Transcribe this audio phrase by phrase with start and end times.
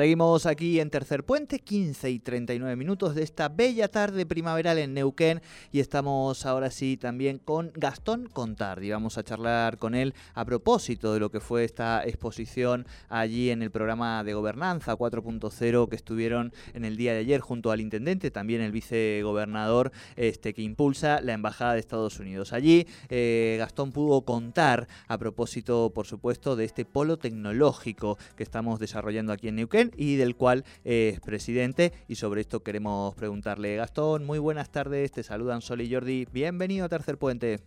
[0.00, 4.94] Seguimos aquí en Tercer Puente, 15 y 39 minutos de esta bella tarde primaveral en
[4.94, 5.42] Neuquén
[5.72, 8.90] y estamos ahora sí también con Gastón Contardi.
[8.90, 13.60] Vamos a charlar con él a propósito de lo que fue esta exposición allí en
[13.60, 18.30] el programa de gobernanza 4.0 que estuvieron en el día de ayer junto al intendente,
[18.30, 22.54] también el vicegobernador este, que impulsa la Embajada de Estados Unidos.
[22.54, 28.80] Allí eh, Gastón pudo contar a propósito, por supuesto, de este polo tecnológico que estamos
[28.80, 31.92] desarrollando aquí en Neuquén y del cual es presidente.
[32.08, 36.86] Y sobre esto queremos preguntarle, Gastón, muy buenas tardes, te saludan Sol y Jordi, bienvenido
[36.86, 37.60] a Tercer Puente.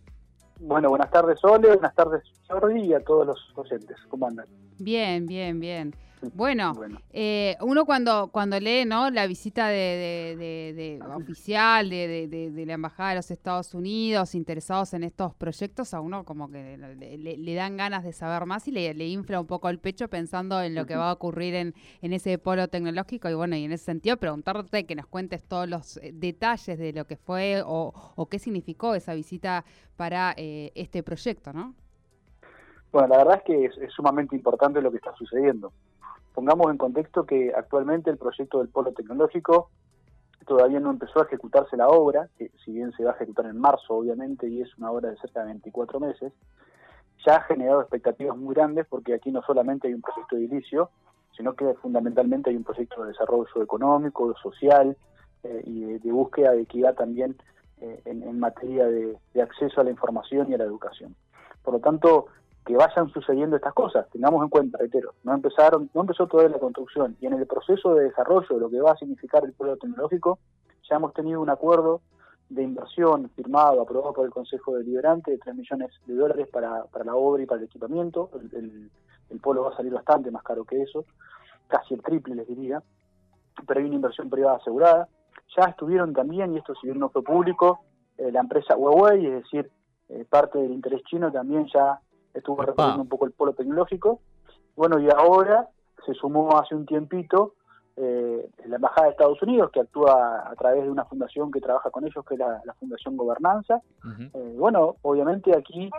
[0.60, 4.46] Bueno, buenas tardes Sole, buenas tardes Jordi y a todos los docentes, ¿cómo andan?
[4.78, 5.94] Bien, bien, bien.
[6.32, 6.72] Bueno,
[7.12, 9.10] eh, uno cuando, cuando lee ¿no?
[9.10, 15.94] la visita de, oficial de, la Embajada de los Estados Unidos interesados en estos proyectos,
[15.94, 19.68] a uno como que le, dan ganas de saber más y le, infla un poco
[19.68, 23.28] el pecho pensando en lo que va a ocurrir en, en ese polo tecnológico.
[23.28, 26.92] Y bueno, y en ese sentido preguntarte que nos cuentes todos los eh, detalles de
[26.92, 29.64] lo que fue o, o qué significó esa visita
[29.96, 31.74] para eh, este proyecto, ¿no?
[32.94, 35.72] Bueno, la verdad es que es, sumamente importante lo que está sucediendo.
[36.34, 39.70] Pongamos en contexto que actualmente el proyecto del polo tecnológico
[40.46, 43.58] todavía no empezó a ejecutarse la obra, que si bien se va a ejecutar en
[43.58, 46.32] marzo, obviamente, y es una obra de cerca de 24 meses,
[47.24, 50.90] ya ha generado expectativas muy grandes porque aquí no solamente hay un proyecto de edilicio,
[51.36, 54.96] sino que fundamentalmente hay un proyecto de desarrollo económico, social
[55.44, 57.36] eh, y de, búsqueda de equidad también
[57.80, 61.14] eh, en, materia de, de, acceso a la información y a la educación.
[61.62, 62.26] Por lo tanto,
[62.64, 64.08] que vayan sucediendo estas cosas.
[64.10, 67.94] Tengamos en cuenta, reitero, no empezaron, no empezó todavía la construcción y en el proceso
[67.94, 70.38] de desarrollo de lo que va a significar el pueblo tecnológico,
[70.88, 72.00] ya hemos tenido un acuerdo
[72.48, 77.04] de inversión firmado, aprobado por el Consejo Deliberante de 3 millones de dólares para, para
[77.04, 78.30] la obra y para el equipamiento.
[78.52, 78.90] El,
[79.30, 81.04] el, pueblo va a salir bastante más caro que eso,
[81.66, 82.82] casi el triple les diría,
[83.66, 85.08] pero hay una inversión privada asegurada.
[85.56, 87.80] Ya estuvieron también, y esto si bien no fue público,
[88.16, 89.70] eh, la empresa Huawei, es decir,
[90.08, 92.00] eh, parte del interés chino también ya
[92.34, 94.20] estuvo recorriendo un poco el polo tecnológico.
[94.76, 95.68] Bueno, y ahora
[96.04, 97.54] se sumó hace un tiempito
[97.96, 101.90] eh, la Embajada de Estados Unidos, que actúa a través de una fundación que trabaja
[101.90, 103.80] con ellos, que es la, Fundación Gobernanza.
[104.34, 105.90] Eh, bueno, obviamente aquí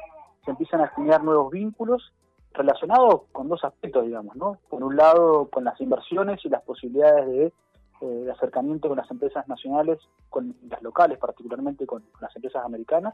[0.44, 2.13] se empiezan a generar nuevos vínculos
[2.53, 4.57] relacionados con dos aspectos, digamos, ¿no?
[4.69, 7.53] Por un lado, con las inversiones y las posibilidades de
[8.01, 13.13] eh, de acercamiento con las empresas nacionales, con las locales, particularmente con, las empresas americanas.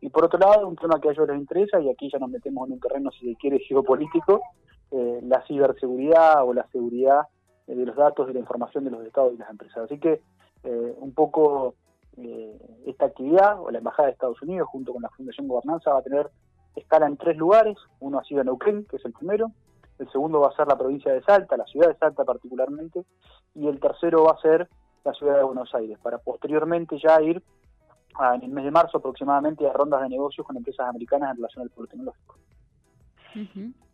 [0.00, 2.30] Y por otro lado, un tema que a ellos les interesa, y aquí ya nos
[2.30, 4.42] metemos en un terreno, si se quiere, geopolítico,
[4.90, 7.28] eh, la ciberseguridad o la seguridad
[7.68, 9.84] eh, de los datos, de la información de los estados y las empresas.
[9.84, 10.20] Así que
[11.00, 11.76] un poco
[12.84, 16.02] esta actividad, o la Embajada de Estados Unidos, junto con la Fundación Gobernanza, va a
[16.02, 16.28] tener
[16.74, 17.76] escala en tres lugares.
[18.00, 19.52] Uno ha sido Neuquén, que es el primero,
[19.98, 23.04] el segundo va a ser la provincia de Salta, la ciudad de Salta particularmente,
[23.54, 24.68] y el tercero va a ser
[25.04, 27.42] la ciudad de Buenos Aires, para posteriormente ya ir
[28.34, 31.62] en el mes de marzo aproximadamente a rondas de negocios con empresas americanas en relación
[31.62, 32.36] al polo tecnológico.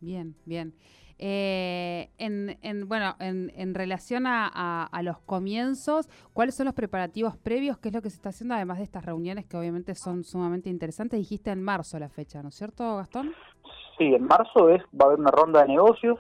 [0.01, 0.75] Bien, bien.
[1.19, 7.79] Eh, en, bueno, en, relación a, los comienzos, ¿cuáles son los preparativos previos?
[7.79, 10.71] ¿Qué es lo que se está haciendo además de estas reuniones que obviamente son sumamente
[10.71, 11.19] interesantes?
[11.19, 13.33] Dijiste en marzo la fecha, ¿no es cierto, Gastón?
[13.99, 16.19] Sí, en marzo es va a haber una ronda de negocios,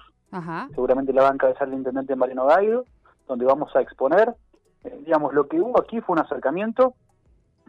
[0.70, 2.84] seguramente la banca de el intendente Mariano Gaido,
[3.28, 4.34] donde vamos a exponer,
[4.84, 6.94] eh, digamos, lo que hubo aquí fue un acercamiento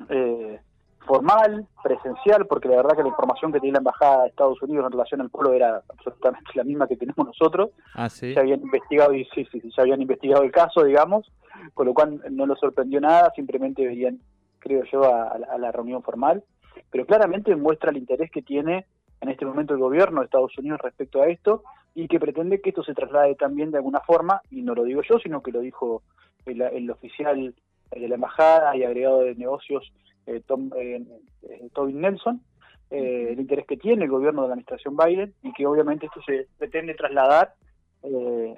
[0.09, 0.59] eh,
[1.05, 4.85] formal, presencial, porque la verdad que la información que tiene la Embajada de Estados Unidos
[4.85, 7.69] en relación al pueblo era absolutamente la misma que tenemos nosotros.
[7.93, 8.33] Ah, ¿sí?
[8.33, 11.31] Se habían investigado, y sí, sí, se habían investigado el caso, digamos,
[11.73, 14.19] con lo cual no nos sorprendió nada, simplemente veían,
[14.59, 16.43] creo yo, a, la reunión formal,
[16.91, 18.85] pero claramente muestra el interés que tiene
[19.25, 21.63] en este momento el gobierno de Estados Unidos respecto a esto
[21.93, 25.01] y que pretende que esto se traslade también de alguna forma, y no lo digo
[25.01, 26.03] yo, sino que lo dijo
[26.45, 27.55] el, el oficial
[27.91, 29.91] de la embajada y agregado de negocios
[30.27, 31.03] eh, Tom, eh,
[31.43, 32.41] eh, Tobin Nelson,
[32.89, 36.47] el interés que tiene el gobierno de la administración Biden y que obviamente esto se
[36.57, 37.53] pretende trasladar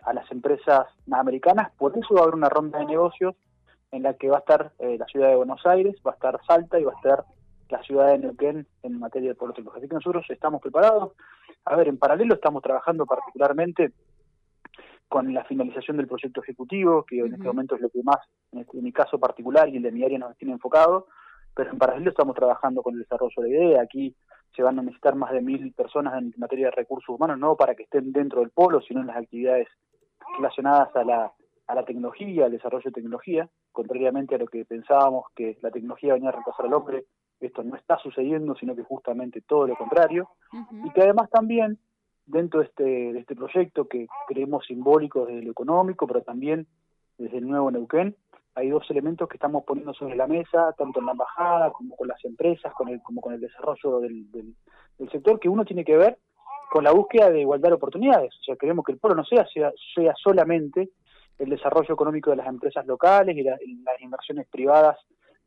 [0.04, 1.72] a las empresas americanas.
[1.78, 3.36] Por eso va a haber una ronda de negocios
[3.92, 6.78] en la que va a estar la ciudad de Buenos Aires, va a estar Salta
[6.78, 7.24] y va a estar
[7.70, 11.14] la ciudad de Neuquén en materia de pueblo Así que nosotros estamos preparados.
[11.66, 13.92] A ver, en paralelo estamos trabajando particularmente
[15.08, 18.18] con la finalización del proyecto ejecutivo, que en este momento es lo que más,
[18.52, 21.08] en, este, mi caso particular y el de mi área nos tiene enfocado,
[21.56, 23.82] pero en paralelo estamos trabajando con el desarrollo de la idea.
[23.82, 24.16] Aquí
[24.56, 27.76] se van a necesitar más de mil personas en materia de recursos humanos, no para
[27.76, 29.68] que estén dentro del polo, sino en las actividades
[30.36, 31.32] relacionadas a la,
[31.68, 36.14] a la tecnología, al desarrollo de tecnología, contrariamente a lo que pensábamos que la tecnología
[36.14, 37.06] venía a reemplazar al hombre,
[37.40, 40.30] esto no está sucediendo, sino que justamente todo lo contrario,
[40.86, 41.78] y que además también
[42.26, 46.68] dentro de este, de este proyecto que creemos simbólico desde lo económico, pero también
[47.18, 48.16] desde el nuevo Neuquén,
[48.58, 52.08] hay dos elementos que estamos poniendo sobre la mesa, tanto en la embajada como con
[52.08, 55.96] las empresas, con el, como con el desarrollo del, del, sector, que uno tiene que
[55.96, 56.18] ver
[56.72, 58.34] con la búsqueda de igualdad de oportunidades.
[58.42, 60.90] O sea, queremos que el polo no sea, sea, sea solamente
[61.38, 63.60] el desarrollo económico de las empresas locales y, las
[64.00, 64.98] inversiones privadas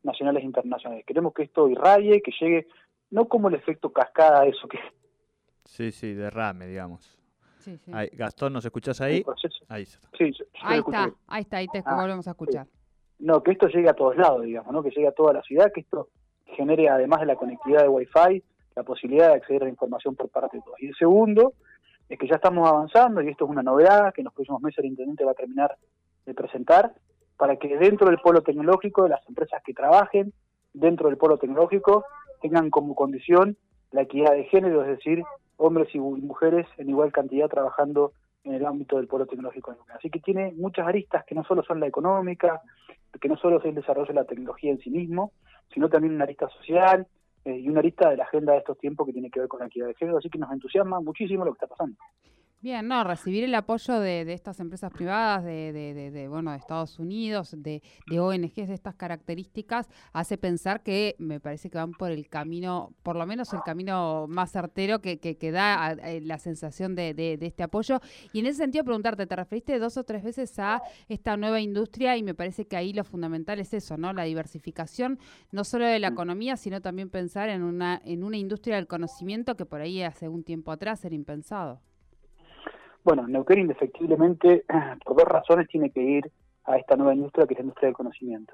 [0.03, 1.05] nacionales e internacionales.
[1.05, 2.67] Queremos que esto irradie, que llegue,
[3.09, 4.79] no como el efecto cascada, eso que...
[5.65, 7.17] Sí, sí, derrame, digamos.
[7.59, 7.91] Sí, sí.
[8.13, 9.23] Gastón, ¿nos escuchas ahí?
[9.69, 9.99] Ahí, está.
[10.17, 10.33] Sí,
[10.63, 12.67] ahí está, ahí está, ahí te ah, volvemos a escuchar.
[13.19, 14.81] No, que esto llegue a todos lados, digamos, ¿no?
[14.81, 16.09] que llegue a toda la ciudad, que esto
[16.45, 18.43] genere, además de la conectividad de Wi-Fi,
[18.75, 20.81] la posibilidad de acceder a la información por parte de todos.
[20.81, 21.53] Y el segundo
[22.09, 24.79] es que ya estamos avanzando, y esto es una novedad que en los próximos meses
[24.79, 25.77] el intendente va a terminar
[26.25, 26.93] de presentar,
[27.41, 30.31] para que dentro del polo tecnológico, las empresas que trabajen
[30.73, 32.05] dentro del polo tecnológico
[32.39, 33.57] tengan como condición
[33.89, 35.23] la equidad de género, es decir,
[35.57, 38.11] hombres y mujeres en igual cantidad trabajando
[38.43, 39.75] en el ámbito del polo tecnológico.
[39.97, 42.61] Así que tiene muchas aristas que no solo son la económica,
[43.19, 45.31] que no solo es el desarrollo de la tecnología en sí mismo,
[45.73, 47.07] sino también una arista social
[47.45, 49.61] eh, y una arista de la agenda de estos tiempos que tiene que ver con
[49.61, 50.19] la equidad de género.
[50.19, 51.97] Así que nos entusiasma muchísimo lo que está pasando.
[52.63, 56.57] Bien, no, recibir el apoyo de, de estas empresas privadas, de, de, de, bueno, de
[56.57, 61.91] Estados Unidos, de, de ONGs de estas características, hace pensar que me parece que van
[61.93, 66.93] por el camino, por lo menos el camino más certero que, que, da la sensación
[66.93, 67.99] de, este apoyo.
[68.31, 72.15] Y en ese sentido, preguntarte, te referiste dos o tres veces a esta nueva industria
[72.15, 74.13] y me parece que ahí lo fundamental es eso, ¿no?
[74.13, 75.17] La diversificación,
[75.51, 76.13] no solo de la mm.
[76.13, 80.29] economía, sino también pensar en una, en una industria del conocimiento que por ahí hace
[80.29, 81.81] un tiempo atrás era impensado.
[83.03, 84.65] Bueno, Neuquén indefectiblemente,
[85.05, 86.31] por dos razones, tiene que ir
[86.65, 88.53] a esta nueva industria que es la industria del conocimiento.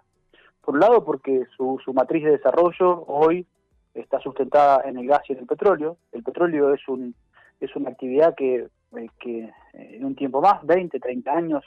[0.61, 3.45] Por un lado, porque su, su matriz de desarrollo hoy
[3.93, 5.97] está sustentada en el gas y en el petróleo.
[6.11, 7.15] El petróleo es, un,
[7.59, 8.55] es una actividad que,
[8.95, 11.63] eh, eh, en un tiempo más, 20, 30 años,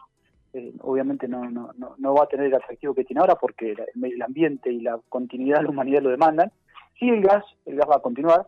[0.53, 4.81] eh, obviamente no, va a tener el atractivo que tiene ahora porque el ambiente y
[4.81, 6.50] la continuidad de la humanidad lo demandan.
[6.99, 8.47] Sí, el gas, el gas va a continuar,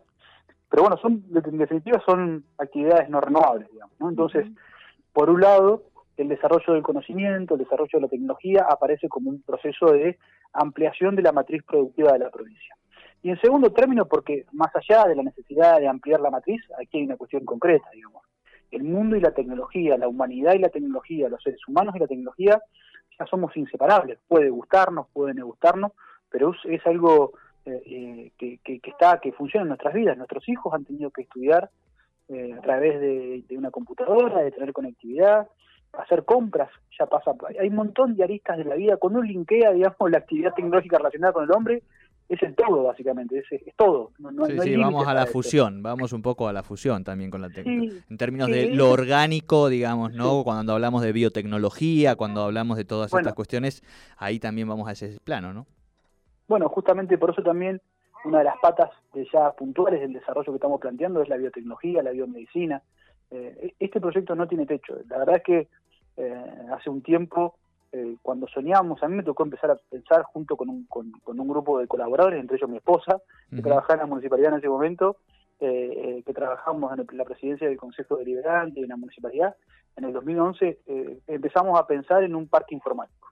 [0.73, 3.95] pero bueno, son en definitiva son actividades no renovables, digamos.
[3.99, 4.09] ¿no?
[4.09, 4.47] Entonces,
[5.13, 5.83] por un lado,
[6.17, 10.17] el desarrollo del conocimiento, el desarrollo de la tecnología aparece como un proceso de
[10.51, 12.75] ampliación de la matriz productiva de la provincia.
[13.21, 16.97] Y en segundo término, porque más allá de la necesidad de ampliar la matriz, aquí
[16.97, 18.23] hay una cuestión concreta, digamos.
[18.71, 22.07] El mundo y la tecnología, la humanidad y la tecnología, los seres humanos y la
[22.07, 22.59] tecnología,
[23.19, 24.17] ya somos inseparables.
[24.27, 25.91] Puede gustarnos, puede no gustarnos,
[26.31, 27.33] pero es algo
[27.65, 30.17] eh, que, que, está, que funciona en nuestras vidas.
[30.17, 31.69] Nuestros hijos han tenido que estudiar
[32.29, 35.47] eh, a través de, una computadora, de tener conectividad,
[35.93, 39.71] hacer compras, ya pasa, hay un montón de aristas de la vida, cuando uno linkea,
[39.71, 41.83] digamos, la actividad tecnológica relacionada con el hombre,
[42.29, 44.11] es el todo, básicamente, es, es todo.
[44.47, 47.49] sí, sí, vamos a la fusión, vamos un poco a la fusión también con la
[47.49, 48.01] tecnología.
[48.09, 50.43] en términos de lo orgánico, digamos, ¿no?
[50.43, 53.83] Cuando hablamos de biotecnología, cuando hablamos de todas estas cuestiones,
[54.17, 55.67] ahí también vamos a ese plano, ¿no?
[56.47, 57.81] Bueno, justamente por eso también
[58.25, 62.03] una de las patas de ya puntuales del desarrollo que estamos planteando es la biotecnología,
[62.03, 62.81] la biomedicina.
[63.31, 64.95] Eh, este proyecto no tiene techo.
[65.09, 65.67] La verdad es que
[66.17, 67.55] eh, hace un tiempo,
[67.91, 71.47] eh, cuando soñábamos, a mí me tocó empezar a pensar junto con un, con, un
[71.47, 75.17] grupo de colaboradores, entre ellos mi esposa, que trabajaba en la municipalidad en ese momento,
[75.59, 79.55] que trabajamos en la presidencia del Consejo Deliberante y en la municipalidad.
[79.95, 80.79] En el 2011
[81.27, 83.29] empezamos a pensar en un parque informático.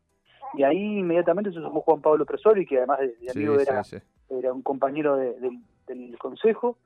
[0.53, 3.81] Y ahí inmediatamente se sumó Juan Pablo Presoli, que además de, amigo era,
[4.29, 6.77] era un compañero del consejo.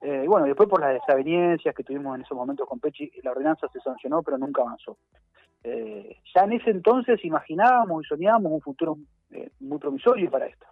[0.00, 3.32] Eh, y bueno, después por las desavenencias que tuvimos en esos momentos con Pechi, la
[3.32, 4.96] ordenanza se sancionó, pero nunca avanzó.
[5.64, 8.96] Eh, ya en ese entonces imaginábamos y soñábamos un futuro
[9.32, 10.66] eh, muy promisorio para esto.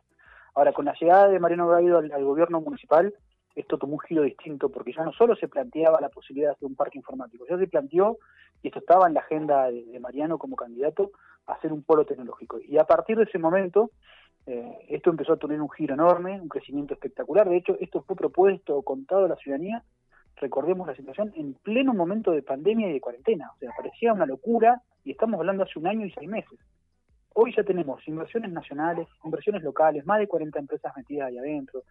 [0.54, 3.12] Ahora, con la llegada de Mariano Gaido al, gobierno municipal,
[3.56, 6.66] esto tomó un giro distinto, porque ya no solo se planteaba la posibilidad de hacer
[6.66, 8.18] un parque informático, ya se planteó,
[8.62, 11.10] y esto estaba en la agenda de Mariano como candidato,
[11.46, 12.58] hacer un polo tecnológico.
[12.60, 13.90] Y a partir de ese momento,
[14.46, 17.48] eh, esto empezó a tener un giro enorme, un crecimiento espectacular.
[17.48, 19.82] De hecho, esto fue propuesto, contado a la ciudadanía,
[20.36, 23.50] recordemos la situación, en pleno momento de pandemia y de cuarentena.
[23.54, 26.58] O sea, parecía una locura y estamos hablando hace un año y seis meses.
[27.34, 31.82] Hoy ya tenemos inversiones nacionales, inversiones locales, más de 40 empresas metidas ahí adentro,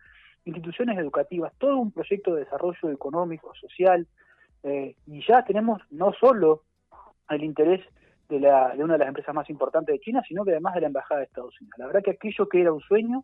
[0.45, 4.07] instituciones educativas, todo un proyecto de desarrollo económico, social,
[4.63, 6.63] eh, y ya tenemos no solo
[7.29, 7.81] el interés
[8.29, 10.81] de, la, de una de las empresas más importantes de China, sino que además de
[10.81, 11.77] la Embajada de Estados Unidos.
[11.77, 13.23] La verdad que aquello que era un sueño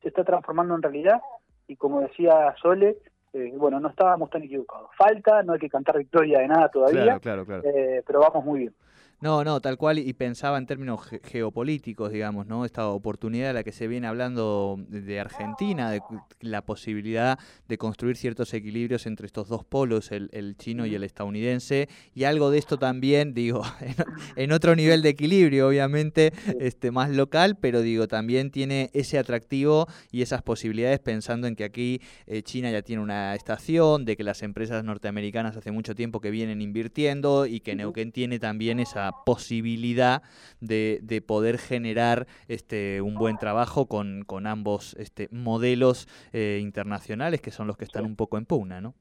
[0.00, 1.20] se está transformando en realidad
[1.68, 2.98] y como decía Sole,
[3.32, 4.90] eh, bueno, no estábamos tan equivocados.
[4.96, 8.60] Falta, no hay que cantar victoria de nada todavía, claro, claro, eh, pero vamos muy
[8.60, 8.74] bien.
[9.22, 12.64] No, no, tal cual, y pensaba en términos geopolíticos, digamos, ¿no?
[12.64, 16.00] Esta oportunidad de la que se viene hablando de Argentina, de
[16.40, 17.38] la posibilidad
[17.68, 22.50] de construir ciertos equilibrios entre estos dos polos, el, chino y el estadounidense, y algo
[22.50, 23.62] de esto también, digo,
[24.34, 29.86] en, otro nivel de equilibrio, obviamente, este, más local, pero digo, también tiene ese atractivo
[30.10, 34.24] y esas posibilidades pensando en que aquí eh, China ya tiene una estación, de que
[34.24, 39.11] las empresas norteamericanas hace mucho tiempo que vienen invirtiendo y que Neuquén tiene también esa
[39.24, 40.22] posibilidad
[40.60, 47.40] de, de, poder generar este, un buen trabajo con, con ambos este, modelos eh, internacionales
[47.40, 48.94] que son los que están un poco en pugna, ¿no?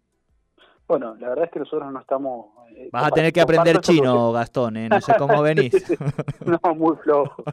[0.88, 2.48] Bueno, la verdad es que nosotros no estamos...
[2.76, 4.90] Eh, Vas a tener que aprender chino, Gastón, ¿eh?
[4.90, 5.74] no sé cómo venís.
[6.46, 7.44] no, muy flojo,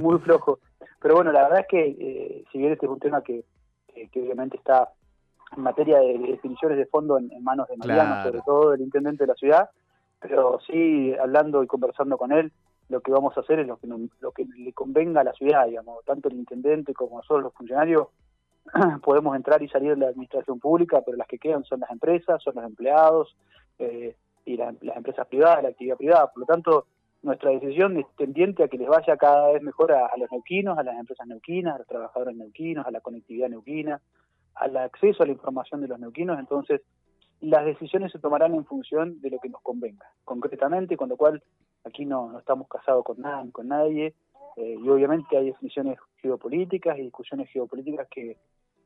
[0.00, 0.60] muy flojo.
[1.00, 3.44] Pero bueno, la verdad es que si bien este es un tema que,
[4.10, 4.90] que, obviamente está
[5.56, 9.28] en materia de definiciones de fondo en, manos de Mariano, sobre todo del intendente de
[9.28, 9.70] la ciudad,
[10.20, 12.52] pero sí hablando y conversando con él,
[12.88, 13.88] lo que vamos a hacer es lo que,
[14.20, 18.08] lo que le convenga a la ciudad, digamos, tanto el intendente como nosotros los funcionarios
[19.02, 22.42] podemos entrar y salir de la administración pública, pero las que quedan son las empresas,
[22.42, 23.36] son los empleados
[23.78, 26.30] eh, y las empresas privadas, la actividad privada.
[26.32, 26.86] Por lo tanto,
[27.22, 30.84] nuestra decisión es tendiente a que les vaya cada vez mejor a, los neuquinos, a
[30.84, 34.00] las empresas neuquinas, a los trabajadores neuquinos, a la conectividad neuquina,
[34.54, 36.38] al acceso a la información de los neuquinos.
[36.38, 36.82] Entonces,
[37.40, 41.42] las decisiones se tomarán en función de lo que nos convenga, concretamente, con lo cual
[41.84, 44.14] aquí no, no estamos casados con nada ni con nadie,
[44.56, 48.38] eh, y obviamente hay definiciones geopolíticas y discusiones geopolíticas que,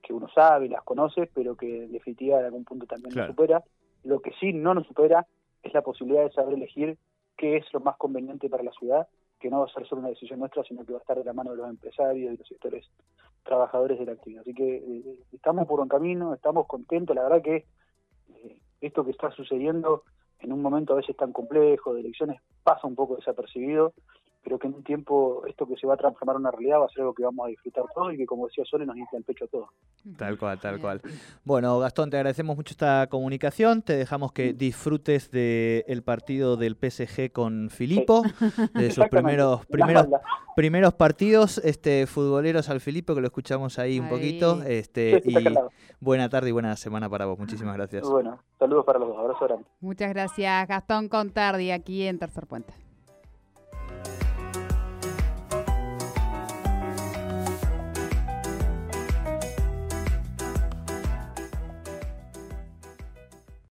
[0.02, 3.28] que uno sabe y las conoce, pero que en definitiva en algún punto también nos
[3.28, 3.62] supera.
[4.02, 5.26] Lo que sí no nos supera
[5.62, 6.98] es la posibilidad de saber elegir
[7.36, 9.06] qué es lo más conveniente para la ciudad,
[9.38, 11.24] que no va a ser solo una decisión nuestra, sino que va a estar de
[11.24, 12.90] la mano de los empresarios y los sectores
[13.44, 14.42] trabajadores de la actividad.
[14.42, 17.64] Así que eh, estamos por un camino, estamos contentos, la verdad que
[18.80, 20.04] esto que está sucediendo
[20.40, 23.92] en un momento a veces tan complejo de elecciones pasa un poco desapercibido
[24.42, 26.86] pero que en un tiempo esto que se va a transformar en una realidad va
[26.86, 29.18] a ser algo que vamos a disfrutar todos y que, como decía Sole, nos infla
[29.18, 29.68] el pecho a todos.
[30.16, 31.00] Tal cual, tal cual.
[31.44, 33.82] Bueno, Gastón, te agradecemos mucho esta comunicación.
[33.82, 38.22] Te dejamos que disfrutes del el partido del PSG con Filipo,
[38.74, 40.08] de sus primeros primeros
[40.56, 44.62] primeros partidos este futboleros al Filipo, que lo escuchamos ahí, un poquito.
[44.62, 45.34] Este, y
[46.00, 47.38] buena tarde y buena semana para vos.
[47.38, 48.08] Muchísimas gracias.
[48.08, 49.18] Bueno, saludos para los dos.
[49.18, 49.64] Abrazo grande.
[49.80, 52.89] Muchas gracias, Gastón Contardi, aquí en Tercer Puente.